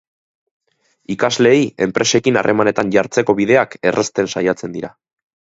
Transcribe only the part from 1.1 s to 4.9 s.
Ikasleei enpresekin harremanetan jartzeko bideak errazten saiatzen